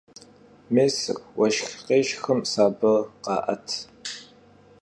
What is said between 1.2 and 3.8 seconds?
vueşşx khêşşxım saber kha'et.